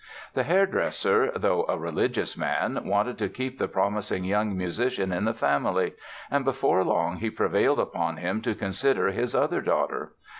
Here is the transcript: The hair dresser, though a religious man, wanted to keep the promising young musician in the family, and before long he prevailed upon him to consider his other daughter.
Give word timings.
The 0.33 0.41
hair 0.41 0.65
dresser, 0.65 1.31
though 1.35 1.63
a 1.69 1.77
religious 1.77 2.35
man, 2.35 2.85
wanted 2.87 3.19
to 3.19 3.29
keep 3.29 3.59
the 3.59 3.67
promising 3.67 4.23
young 4.25 4.57
musician 4.57 5.11
in 5.11 5.25
the 5.25 5.33
family, 5.35 5.93
and 6.31 6.43
before 6.43 6.83
long 6.83 7.17
he 7.17 7.29
prevailed 7.29 7.79
upon 7.79 8.17
him 8.17 8.41
to 8.41 8.55
consider 8.55 9.09
his 9.09 9.35
other 9.35 9.61
daughter. 9.61 10.13